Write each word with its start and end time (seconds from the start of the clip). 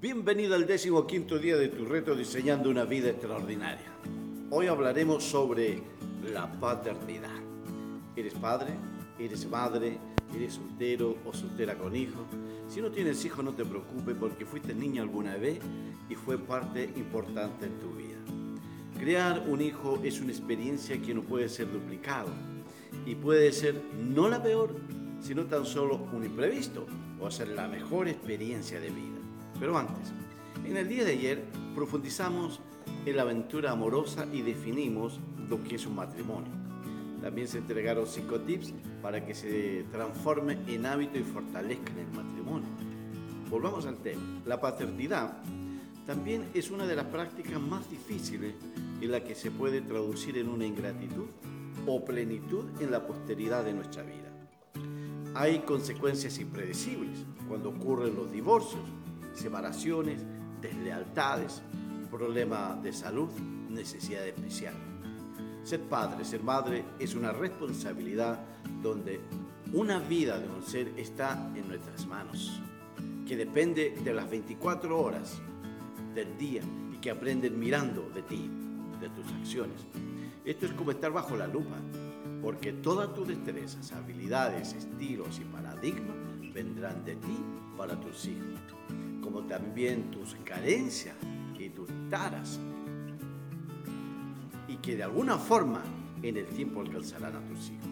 Bienvenido 0.00 0.54
al 0.54 0.66
décimo 0.66 1.06
quinto 1.06 1.38
día 1.38 1.58
de 1.58 1.68
tu 1.68 1.84
reto 1.84 2.14
Diseñando 2.14 2.70
una 2.70 2.86
vida 2.86 3.10
extraordinaria. 3.10 3.92
Hoy 4.48 4.66
hablaremos 4.66 5.22
sobre 5.22 5.82
la 6.32 6.50
paternidad. 6.58 7.36
¿Eres 8.16 8.32
padre? 8.32 8.72
¿Eres 9.18 9.46
madre? 9.46 9.98
¿Eres 10.34 10.54
soltero 10.54 11.18
o 11.26 11.34
soltera 11.34 11.76
con 11.76 11.94
hijos? 11.94 12.22
Si 12.66 12.80
no 12.80 12.90
tienes 12.90 13.22
hijos 13.26 13.44
no 13.44 13.52
te 13.52 13.66
preocupes 13.66 14.16
porque 14.18 14.46
fuiste 14.46 14.74
niño 14.74 15.02
alguna 15.02 15.36
vez 15.36 15.58
y 16.08 16.14
fue 16.14 16.38
parte 16.38 16.84
importante 16.96 17.66
en 17.66 17.78
tu 17.78 17.90
vida. 17.90 18.20
Crear 18.98 19.44
un 19.48 19.60
hijo 19.60 20.00
es 20.02 20.18
una 20.22 20.32
experiencia 20.32 20.98
que 21.02 21.12
no 21.12 21.20
puede 21.20 21.50
ser 21.50 21.70
duplicado 21.70 22.30
y 23.04 23.16
puede 23.16 23.52
ser 23.52 23.82
no 23.98 24.30
la 24.30 24.42
peor, 24.42 24.74
sino 25.20 25.44
tan 25.44 25.66
solo 25.66 26.08
un 26.14 26.24
imprevisto 26.24 26.86
o 27.20 27.30
ser 27.30 27.48
la 27.48 27.68
mejor 27.68 28.08
experiencia 28.08 28.80
de 28.80 28.88
vida. 28.88 29.19
Pero 29.60 29.76
antes, 29.76 30.12
en 30.64 30.76
el 30.76 30.88
día 30.88 31.04
de 31.04 31.12
ayer 31.12 31.44
profundizamos 31.74 32.60
en 33.04 33.16
la 33.16 33.22
aventura 33.22 33.70
amorosa 33.70 34.26
y 34.32 34.42
definimos 34.42 35.20
lo 35.48 35.62
que 35.62 35.76
es 35.76 35.86
un 35.86 35.96
matrimonio. 35.96 36.50
También 37.20 37.46
se 37.46 37.58
entregaron 37.58 38.06
cinco 38.06 38.40
tips 38.40 38.72
para 39.02 39.24
que 39.24 39.34
se 39.34 39.84
transforme 39.92 40.58
en 40.66 40.86
hábito 40.86 41.18
y 41.18 41.22
fortalezca 41.22 41.92
el 41.92 42.08
matrimonio. 42.16 42.68
Volvamos 43.50 43.84
al 43.84 43.98
tema. 43.98 44.22
La 44.46 44.60
paternidad 44.60 45.36
también 46.06 46.48
es 46.54 46.70
una 46.70 46.86
de 46.86 46.96
las 46.96 47.06
prácticas 47.06 47.60
más 47.60 47.88
difíciles 47.90 48.54
en 49.00 49.10
la 49.10 49.22
que 49.22 49.34
se 49.34 49.50
puede 49.50 49.82
traducir 49.82 50.38
en 50.38 50.48
una 50.48 50.64
ingratitud 50.64 51.26
o 51.86 52.04
plenitud 52.04 52.64
en 52.80 52.90
la 52.90 53.06
posteridad 53.06 53.64
de 53.64 53.74
nuestra 53.74 54.02
vida. 54.02 54.30
Hay 55.34 55.60
consecuencias 55.60 56.38
impredecibles 56.38 57.24
cuando 57.48 57.68
ocurren 57.68 58.16
los 58.16 58.32
divorcios, 58.32 58.82
separaciones, 59.40 60.20
deslealtades, 60.60 61.62
problemas 62.10 62.82
de 62.82 62.92
salud, 62.92 63.30
necesidad 63.70 64.26
especial. 64.26 64.74
Ser 65.64 65.80
padre, 65.80 66.24
ser 66.24 66.42
madre 66.42 66.84
es 66.98 67.14
una 67.14 67.32
responsabilidad 67.32 68.40
donde 68.82 69.20
una 69.72 69.98
vida 69.98 70.38
de 70.38 70.48
un 70.48 70.62
ser 70.62 70.92
está 70.96 71.50
en 71.54 71.68
nuestras 71.68 72.06
manos, 72.06 72.60
que 73.26 73.36
depende 73.36 73.96
de 74.04 74.12
las 74.12 74.28
24 74.28 75.00
horas 75.00 75.40
del 76.14 76.36
día 76.36 76.62
y 76.92 76.96
que 76.98 77.10
aprenden 77.10 77.58
mirando 77.58 78.10
de 78.14 78.22
ti, 78.22 78.50
de 79.00 79.08
tus 79.10 79.26
acciones. 79.32 79.86
Esto 80.44 80.66
es 80.66 80.72
como 80.72 80.90
estar 80.90 81.12
bajo 81.12 81.36
la 81.36 81.46
lupa, 81.46 81.76
porque 82.42 82.72
todas 82.72 83.14
tus 83.14 83.28
destrezas, 83.28 83.92
habilidades, 83.92 84.74
estilos 84.74 85.38
y 85.38 85.44
paradigmas 85.44 86.16
vendrán 86.52 87.04
de 87.04 87.14
ti 87.16 87.38
para 87.76 87.98
tus 88.00 88.26
hijos 88.26 88.79
como 89.30 89.46
también 89.46 90.10
tus 90.10 90.34
carencias 90.44 91.14
y 91.58 91.68
tus 91.70 91.88
taras, 92.08 92.58
y 94.66 94.76
que 94.76 94.96
de 94.96 95.02
alguna 95.02 95.36
forma 95.38 95.82
en 96.22 96.36
el 96.36 96.46
tiempo 96.46 96.80
alcanzarán 96.80 97.36
a 97.36 97.40
tus 97.48 97.70
hijos. 97.70 97.88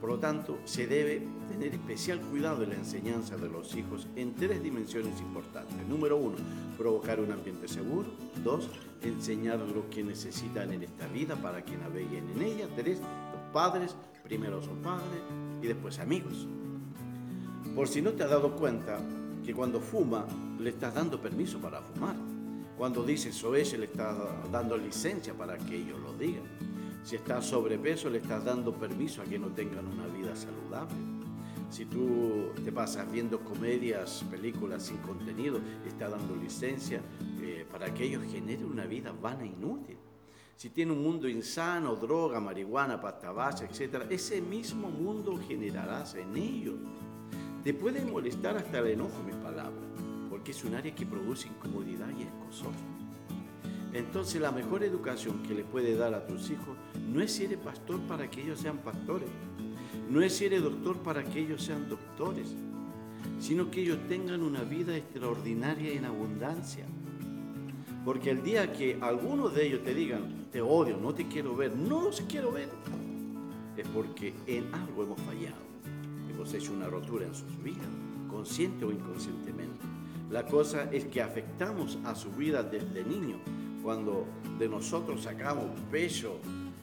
Por 0.00 0.10
lo 0.10 0.18
tanto, 0.18 0.58
se 0.64 0.86
debe 0.86 1.26
tener 1.48 1.72
especial 1.72 2.20
cuidado 2.20 2.62
en 2.62 2.70
la 2.70 2.74
enseñanza 2.76 3.36
de 3.36 3.48
los 3.48 3.74
hijos 3.74 4.06
en 4.16 4.34
tres 4.34 4.62
dimensiones 4.62 5.18
importantes. 5.20 5.86
Número 5.88 6.18
uno, 6.18 6.36
provocar 6.76 7.20
un 7.20 7.32
ambiente 7.32 7.68
seguro. 7.68 8.10
Dos, 8.44 8.68
enseñar 9.02 9.60
lo 9.60 9.88
que 9.88 10.04
necesitan 10.04 10.72
en 10.72 10.82
esta 10.82 11.06
vida 11.08 11.36
para 11.36 11.64
que 11.64 11.76
naveguen 11.76 12.28
en 12.36 12.42
ella. 12.42 12.68
Tres, 12.76 12.98
los 13.00 13.52
padres, 13.52 13.96
primero 14.22 14.62
son 14.62 14.76
padres 14.82 15.22
y 15.62 15.66
después 15.66 15.98
amigos. 15.98 16.46
Por 17.74 17.88
si 17.88 18.02
no 18.02 18.12
te 18.12 18.24
has 18.24 18.30
dado 18.30 18.54
cuenta, 18.56 19.00
que 19.44 19.54
cuando 19.54 19.80
fuma 19.80 20.26
le 20.58 20.70
estás 20.70 20.94
dando 20.94 21.20
permiso 21.20 21.58
para 21.58 21.82
fumar. 21.82 22.16
Cuando 22.76 23.04
dice 23.04 23.32
se 23.32 23.78
le 23.78 23.84
estás 23.86 24.16
dando 24.50 24.76
licencia 24.76 25.34
para 25.34 25.56
que 25.58 25.76
ellos 25.76 26.00
lo 26.00 26.12
digan. 26.14 26.44
Si 27.04 27.16
estás 27.16 27.44
sobrepeso 27.46 28.08
le 28.08 28.18
estás 28.18 28.44
dando 28.44 28.72
permiso 28.72 29.22
a 29.22 29.24
que 29.24 29.38
no 29.38 29.48
tengan 29.48 29.86
una 29.86 30.06
vida 30.06 30.34
saludable. 30.34 30.96
Si 31.70 31.86
tú 31.86 32.52
te 32.64 32.72
pasas 32.72 33.10
viendo 33.10 33.40
comedias, 33.40 34.24
películas 34.30 34.84
sin 34.84 34.98
contenido, 34.98 35.58
estás 35.86 36.10
dando 36.10 36.36
licencia 36.36 37.00
eh, 37.40 37.66
para 37.70 37.92
que 37.92 38.04
ellos 38.04 38.22
generen 38.30 38.66
una 38.66 38.86
vida 38.86 39.12
vana 39.12 39.44
e 39.44 39.48
inútil. 39.48 39.96
Si 40.56 40.70
tiene 40.70 40.92
un 40.92 41.02
mundo 41.02 41.28
insano, 41.28 41.96
droga, 41.96 42.38
marihuana, 42.38 43.00
pasta 43.00 43.32
base, 43.32 43.64
etc., 43.64 44.06
ese 44.08 44.40
mismo 44.40 44.88
mundo 44.88 45.38
generarás 45.48 46.14
en 46.14 46.36
ellos. 46.36 46.76
Te 47.64 47.72
puede 47.72 48.04
molestar 48.04 48.58
hasta 48.58 48.80
el 48.80 48.88
enojo 48.88 49.22
mis 49.24 49.36
palabras, 49.36 49.88
porque 50.28 50.50
es 50.50 50.62
un 50.64 50.74
área 50.74 50.94
que 50.94 51.06
produce 51.06 51.48
incomodidad 51.48 52.10
y 52.10 52.24
escosor. 52.24 52.72
Entonces 53.94 54.38
la 54.38 54.52
mejor 54.52 54.84
educación 54.84 55.42
que 55.42 55.54
le 55.54 55.64
puede 55.64 55.96
dar 55.96 56.12
a 56.12 56.26
tus 56.26 56.50
hijos 56.50 56.76
no 57.08 57.22
es 57.22 57.32
si 57.32 57.44
eres 57.44 57.56
pastor 57.56 58.00
para 58.00 58.30
que 58.30 58.42
ellos 58.42 58.60
sean 58.60 58.76
pastores, 58.76 59.30
no 60.10 60.20
es 60.20 60.36
si 60.36 60.44
eres 60.44 60.62
doctor 60.62 60.98
para 60.98 61.24
que 61.24 61.40
ellos 61.40 61.62
sean 61.62 61.88
doctores, 61.88 62.54
sino 63.40 63.70
que 63.70 63.80
ellos 63.80 63.98
tengan 64.10 64.42
una 64.42 64.62
vida 64.62 64.94
extraordinaria 64.94 65.90
en 65.94 66.04
abundancia. 66.04 66.84
Porque 68.04 68.28
el 68.28 68.42
día 68.42 68.74
que 68.74 68.98
algunos 69.00 69.54
de 69.54 69.68
ellos 69.68 69.82
te 69.82 69.94
digan, 69.94 70.48
te 70.52 70.60
odio, 70.60 70.98
no 70.98 71.14
te 71.14 71.28
quiero 71.28 71.56
ver, 71.56 71.74
no 71.74 72.02
los 72.02 72.20
quiero 72.28 72.52
ver, 72.52 72.68
es 73.74 73.88
porque 73.88 74.34
en 74.46 74.66
algo 74.74 75.04
hemos 75.04 75.20
fallado 75.22 75.73
hemos 76.44 76.54
hecho 76.54 76.74
una 76.74 76.88
rotura 76.88 77.24
en 77.24 77.34
sus 77.34 77.62
vidas, 77.62 77.86
consciente 78.28 78.84
o 78.84 78.92
inconscientemente. 78.92 79.86
La 80.30 80.44
cosa 80.44 80.90
es 80.92 81.06
que 81.06 81.22
afectamos 81.22 81.98
a 82.04 82.14
su 82.14 82.30
vida 82.32 82.62
desde 82.62 83.02
niño, 83.02 83.36
cuando 83.82 84.26
de 84.58 84.68
nosotros 84.68 85.22
sacamos 85.22 85.64
peso 85.90 86.38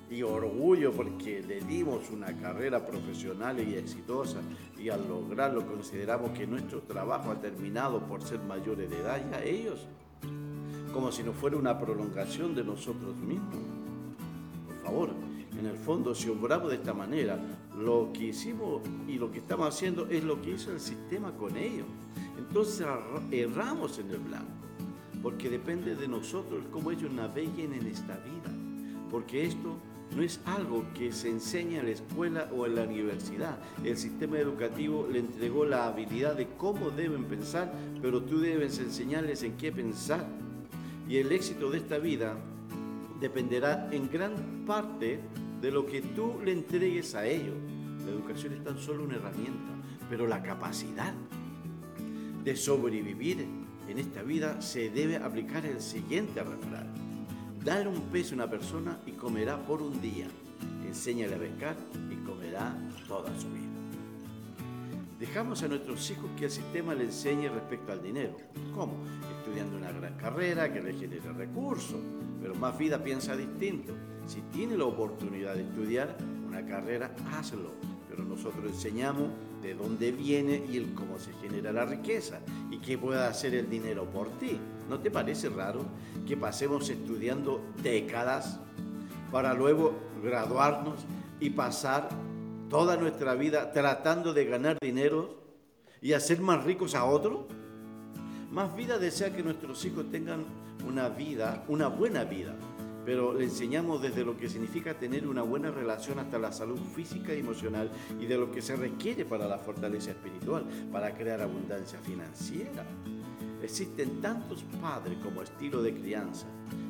y 0.09 0.23
orgullo 0.23 0.91
porque 0.93 1.43
le 1.43 1.61
dimos 1.61 2.09
una 2.09 2.35
carrera 2.39 2.83
profesional 2.87 3.59
y 3.59 3.75
exitosa 3.75 4.39
y 4.79 4.89
al 4.89 5.07
lograrlo 5.07 5.63
consideramos 5.67 6.31
que 6.31 6.47
nuestro 6.47 6.81
trabajo 6.81 7.29
ha 7.29 7.39
terminado 7.39 7.99
por 7.99 8.23
ser 8.23 8.39
mayores 8.39 8.89
de 8.89 8.97
edad 8.97 9.21
y 9.29 9.35
a 9.35 9.43
ellos, 9.43 9.85
como 10.91 11.11
si 11.11 11.21
no 11.21 11.33
fuera 11.33 11.55
una 11.55 11.79
prolongación 11.79 12.55
de 12.55 12.63
nosotros 12.63 13.15
mismos. 13.15 13.59
Por 14.65 14.81
favor, 14.83 15.09
en 15.59 15.65
el 15.65 15.77
fondo, 15.77 16.15
si 16.15 16.29
obramos 16.29 16.69
de 16.69 16.75
esta 16.75 16.93
manera, 16.93 17.39
lo 17.77 18.11
que 18.13 18.25
hicimos 18.25 18.81
y 19.07 19.15
lo 19.15 19.31
que 19.31 19.39
estamos 19.39 19.67
haciendo 19.67 20.07
es 20.07 20.23
lo 20.23 20.41
que 20.41 20.51
hizo 20.51 20.71
el 20.71 20.79
sistema 20.79 21.31
con 21.31 21.57
ellos. 21.57 21.87
Entonces 22.37 22.85
erramos 23.31 23.99
en 23.99 24.09
el 24.09 24.17
blanco, 24.17 24.51
porque 25.21 25.49
depende 25.49 25.95
de 25.95 26.07
nosotros 26.07 26.63
cómo 26.71 26.91
ellos 26.91 27.11
naveguen 27.11 27.73
en 27.73 27.87
esta 27.87 28.17
vida, 28.17 28.51
porque 29.09 29.45
esto 29.45 29.77
no 30.15 30.21
es 30.23 30.41
algo 30.45 30.83
que 30.93 31.11
se 31.11 31.29
enseña 31.29 31.79
en 31.79 31.85
la 31.85 31.91
escuela 31.91 32.49
o 32.55 32.65
en 32.65 32.75
la 32.75 32.83
universidad. 32.83 33.57
El 33.83 33.97
sistema 33.97 34.39
educativo 34.39 35.07
le 35.09 35.19
entregó 35.19 35.63
la 35.65 35.87
habilidad 35.87 36.35
de 36.35 36.47
cómo 36.57 36.89
deben 36.89 37.25
pensar, 37.25 37.73
pero 38.01 38.21
tú 38.21 38.39
debes 38.39 38.79
enseñarles 38.79 39.43
en 39.43 39.55
qué 39.57 39.71
pensar. 39.71 40.25
Y 41.07 41.17
el 41.17 41.31
éxito 41.31 41.69
de 41.69 41.77
esta 41.77 41.97
vida 41.97 42.35
dependerá 43.21 43.87
en 43.91 44.09
gran 44.09 44.65
parte 44.65 45.19
de 45.61 45.71
lo 45.71 45.85
que 45.85 46.01
tú 46.01 46.41
le 46.43 46.51
entregues 46.51 47.13
a 47.13 47.25
ellos. 47.25 47.55
La 48.03 48.11
educación 48.11 48.53
es 48.53 48.63
tan 48.63 48.79
solo 48.79 49.03
una 49.03 49.15
herramienta, 49.15 49.73
pero 50.09 50.27
la 50.27 50.41
capacidad 50.41 51.13
de 52.43 52.55
sobrevivir 52.55 53.45
en 53.87 53.99
esta 53.99 54.23
vida 54.23 54.59
se 54.61 54.89
debe 54.89 55.17
aplicar 55.17 55.65
el 55.65 55.79
siguiente 55.79 56.41
refrán. 56.41 56.87
Dale 57.63 57.87
un 57.87 58.01
peso 58.09 58.33
a 58.33 58.37
una 58.37 58.49
persona 58.49 58.99
y 59.05 59.11
comerá 59.11 59.57
por 59.57 59.83
un 59.83 60.01
día. 60.01 60.27
Enséñale 60.83 61.35
a 61.35 61.39
pescar 61.39 61.75
y 62.09 62.15
comerá 62.25 62.75
toda 63.07 63.29
su 63.39 63.47
vida. 63.49 63.67
Dejamos 65.19 65.61
a 65.61 65.67
nuestros 65.67 66.09
hijos 66.09 66.31
que 66.35 66.45
el 66.45 66.51
sistema 66.51 66.95
le 66.95 67.03
enseñe 67.03 67.47
respecto 67.49 67.91
al 67.91 68.01
dinero. 68.01 68.35
¿Cómo? 68.73 68.95
Estudiando 69.37 69.77
una 69.77 69.91
gran 69.91 70.17
carrera 70.17 70.73
que 70.73 70.81
le 70.81 70.93
genere 70.93 71.31
recursos, 71.33 71.99
pero 72.41 72.55
más 72.55 72.77
vida 72.77 73.03
piensa 73.03 73.35
distinto. 73.35 73.93
Si 74.25 74.41
tiene 74.53 74.77
la 74.77 74.85
oportunidad 74.85 75.55
de 75.55 75.61
estudiar 75.61 76.17
una 76.47 76.65
carrera, 76.65 77.13
hazlo. 77.31 77.71
Pero 78.09 78.23
nosotros 78.23 78.65
enseñamos 78.65 79.29
de 79.61 79.75
dónde 79.75 80.11
viene 80.11 80.55
y 80.55 80.79
cómo 80.95 81.19
se 81.19 81.31
genera 81.33 81.71
la 81.71 81.85
riqueza 81.85 82.39
y 82.69 82.79
qué 82.79 82.97
puede 82.97 83.23
hacer 83.23 83.53
el 83.53 83.69
dinero 83.69 84.05
por 84.05 84.29
ti. 84.39 84.57
¿No 84.89 84.99
te 84.99 85.11
parece 85.11 85.49
raro 85.49 85.85
que 86.27 86.35
pasemos 86.35 86.89
estudiando 86.89 87.61
décadas 87.81 88.59
para 89.31 89.53
luego 89.53 89.93
graduarnos 90.21 91.05
y 91.39 91.51
pasar 91.51 92.09
toda 92.69 92.97
nuestra 92.97 93.35
vida 93.35 93.71
tratando 93.71 94.33
de 94.33 94.45
ganar 94.45 94.77
dinero 94.81 95.41
y 96.01 96.13
hacer 96.13 96.41
más 96.41 96.63
ricos 96.65 96.95
a 96.95 97.05
otros? 97.05 97.45
Más 98.51 98.75
vida 98.75 98.99
desea 98.99 99.33
que 99.33 99.43
nuestros 99.43 99.85
hijos 99.85 100.11
tengan 100.11 100.43
una 100.85 101.07
vida, 101.07 101.63
una 101.69 101.87
buena 101.87 102.25
vida, 102.25 102.53
pero 103.05 103.33
le 103.33 103.45
enseñamos 103.45 104.01
desde 104.01 104.25
lo 104.25 104.37
que 104.37 104.49
significa 104.49 104.93
tener 104.93 105.25
una 105.25 105.41
buena 105.41 105.71
relación 105.71 106.19
hasta 106.19 106.37
la 106.37 106.51
salud 106.51 106.77
física 106.93 107.33
y 107.33 107.39
emocional 107.39 107.89
y 108.19 108.25
de 108.25 108.37
lo 108.37 108.51
que 108.51 108.61
se 108.61 108.75
requiere 108.75 109.23
para 109.23 109.47
la 109.47 109.57
fortaleza 109.57 110.11
espiritual, 110.11 110.65
para 110.91 111.15
crear 111.15 111.41
abundancia 111.41 111.97
financiera. 111.99 112.85
Existen 113.63 114.21
tantos 114.21 114.63
padres 114.81 115.17
como 115.23 115.41
estilo 115.41 115.81
de 115.81 115.93
crianza, 115.93 116.47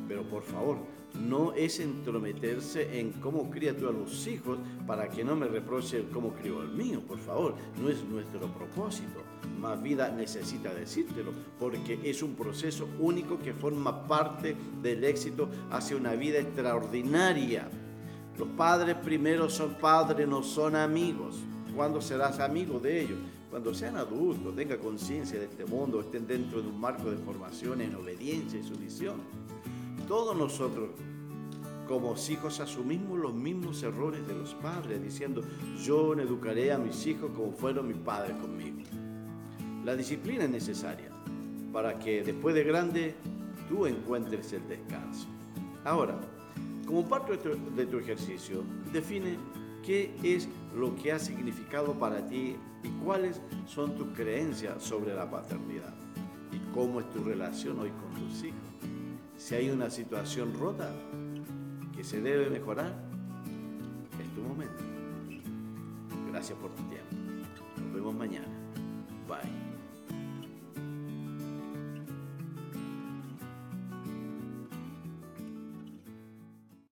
pero 0.07 0.23
por 0.23 0.43
favor, 0.43 0.77
no 1.19 1.53
es 1.53 1.79
entrometerse 1.79 2.99
en 2.99 3.11
cómo 3.13 3.49
cría 3.49 3.75
tú 3.75 3.87
a 3.87 3.91
los 3.91 4.25
hijos 4.27 4.57
para 4.87 5.09
que 5.09 5.23
no 5.23 5.35
me 5.35 5.47
reproche 5.47 6.05
cómo 6.13 6.33
crió 6.33 6.61
el 6.61 6.69
mío, 6.69 7.01
por 7.01 7.19
favor, 7.19 7.55
no 7.81 7.89
es 7.89 8.03
nuestro 8.05 8.47
propósito. 8.53 9.21
Más 9.59 9.81
vida 9.81 10.09
necesita 10.11 10.73
decírtelo, 10.73 11.31
porque 11.59 11.99
es 12.03 12.23
un 12.23 12.35
proceso 12.35 12.87
único 12.99 13.37
que 13.39 13.53
forma 13.53 14.07
parte 14.07 14.55
del 14.81 15.03
éxito 15.03 15.49
hacia 15.69 15.97
una 15.97 16.13
vida 16.13 16.39
extraordinaria. 16.39 17.69
Los 18.37 18.47
padres 18.49 18.95
primero 18.95 19.49
son 19.49 19.75
padres, 19.75 20.27
no 20.27 20.41
son 20.41 20.75
amigos. 20.75 21.37
¿Cuándo 21.75 22.01
serás 22.01 22.39
amigo 22.39 22.79
de 22.79 23.01
ellos? 23.01 23.19
Cuando 23.51 23.73
sean 23.73 23.97
adultos, 23.97 24.55
tenga 24.55 24.77
conciencia 24.77 25.37
de 25.37 25.45
este 25.45 25.65
mundo, 25.65 25.99
estén 25.99 26.25
dentro 26.25 26.61
de 26.61 26.69
un 26.69 26.79
marco 26.79 27.11
de 27.11 27.17
formación 27.17 27.81
en 27.81 27.93
obediencia 27.95 28.57
y 28.57 28.63
sumisión. 28.63 29.17
Todos 30.07 30.35
nosotros 30.35 30.89
como 31.85 32.15
hijos 32.29 32.61
asumimos 32.61 33.19
los 33.19 33.33
mismos 33.33 33.83
errores 33.83 34.25
de 34.25 34.33
los 34.33 34.53
padres, 34.53 35.03
diciendo, 35.03 35.41
yo 35.83 36.13
educaré 36.13 36.71
a 36.71 36.77
mis 36.77 37.05
hijos 37.05 37.29
como 37.35 37.51
fueron 37.51 37.89
mis 37.89 37.97
padres 37.97 38.37
conmigo. 38.37 38.77
La 39.83 39.97
disciplina 39.97 40.45
es 40.45 40.49
necesaria 40.49 41.09
para 41.73 41.99
que 41.99 42.23
después 42.23 42.55
de 42.55 42.63
grande 42.63 43.15
tú 43.67 43.85
encuentres 43.85 44.53
el 44.53 44.65
descanso. 44.69 45.27
Ahora, 45.83 46.17
como 46.85 47.05
parte 47.09 47.37
de 47.75 47.85
tu, 47.85 47.97
ejercicio, 47.97 48.63
define 48.93 49.37
qué 49.85 50.13
es 50.23 50.47
lo 50.75 50.95
que 50.95 51.11
ha 51.11 51.19
significado 51.19 51.93
para 51.93 52.25
ti 52.27 52.55
y 52.83 52.89
cuáles 53.03 53.41
son 53.67 53.95
tus 53.95 54.07
creencias 54.15 54.83
sobre 54.83 55.13
la 55.13 55.29
paternidad 55.29 55.93
y 56.51 56.59
cómo 56.73 56.99
es 56.99 57.09
tu 57.09 57.23
relación 57.23 57.79
hoy 57.79 57.89
con 57.89 58.21
tus 58.21 58.43
hijos. 58.43 58.59
Si 59.37 59.55
hay 59.55 59.69
una 59.69 59.89
situación 59.89 60.53
rota 60.59 60.91
que 61.95 62.03
se 62.03 62.21
debe 62.21 62.49
mejorar, 62.49 62.93
es 64.19 64.35
tu 64.35 64.41
momento. 64.41 64.83
Gracias 66.31 66.57
por 66.59 66.71
tu 66.71 66.83
tiempo. 66.83 67.15
Nos 67.77 67.93
vemos 67.93 68.15
mañana. 68.15 68.47
Bye. 69.27 69.80